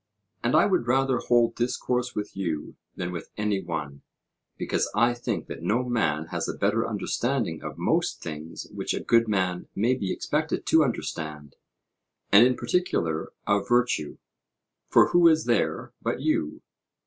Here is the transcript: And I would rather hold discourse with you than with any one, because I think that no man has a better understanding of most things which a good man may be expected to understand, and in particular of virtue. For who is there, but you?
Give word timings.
And 0.43 0.55
I 0.55 0.65
would 0.65 0.87
rather 0.87 1.19
hold 1.19 1.53
discourse 1.53 2.15
with 2.15 2.35
you 2.35 2.75
than 2.95 3.11
with 3.11 3.29
any 3.37 3.61
one, 3.63 4.01
because 4.57 4.89
I 4.95 5.13
think 5.13 5.45
that 5.45 5.61
no 5.61 5.83
man 5.83 6.29
has 6.31 6.49
a 6.49 6.57
better 6.57 6.87
understanding 6.89 7.61
of 7.61 7.77
most 7.77 8.19
things 8.19 8.65
which 8.73 8.95
a 8.95 8.99
good 8.99 9.27
man 9.27 9.67
may 9.75 9.93
be 9.93 10.11
expected 10.11 10.65
to 10.65 10.83
understand, 10.83 11.55
and 12.31 12.47
in 12.47 12.57
particular 12.57 13.31
of 13.45 13.69
virtue. 13.69 14.17
For 14.89 15.09
who 15.09 15.27
is 15.27 15.45
there, 15.45 15.93
but 16.01 16.19
you? 16.19 16.63